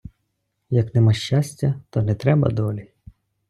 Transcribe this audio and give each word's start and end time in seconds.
Як 0.69 0.95
нема 0.95 1.13
щастя, 1.13 1.81
то 1.89 2.01
не 2.01 2.15
треба 2.15 2.49
долі. 2.49 2.87